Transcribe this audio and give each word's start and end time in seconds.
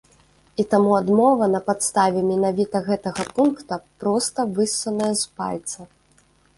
І 0.61 0.63
таму 0.71 0.95
адмова 0.99 1.49
на 1.57 1.61
падставе 1.67 2.19
менавіта 2.31 2.77
гэтага 2.89 3.29
пункта 3.39 3.81
проста 4.03 4.51
выссаная 4.57 5.15
з 5.25 5.33
пальца. 5.41 5.79